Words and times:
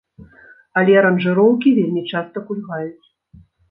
Але 0.81 0.95
аранжыроўкі 1.03 1.77
вельмі 1.79 2.07
часта 2.11 2.47
кульгаюць. 2.51 3.07